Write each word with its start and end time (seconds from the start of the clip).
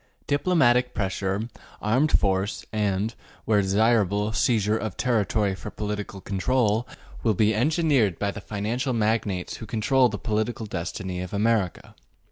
Diplomatic 0.25 0.95
pressure, 0.95 1.47
armed 1.79 2.11
force, 2.19 2.65
and, 2.73 3.13
where 3.45 3.61
desirable, 3.61 4.33
seizure 4.33 4.75
of 4.75 4.97
territory 4.97 5.53
for 5.53 5.69
political 5.69 6.21
control, 6.21 6.87
will 7.21 7.35
be 7.35 7.53
engineered 7.53 8.17
by 8.17 8.31
the 8.31 8.41
financial 8.41 8.93
magnates 8.93 9.57
who 9.57 9.67
control 9.67 10.09
the 10.09 10.17
political 10.17 10.65
destiny 10.65 11.21
of 11.21 11.35
America. 11.35 11.93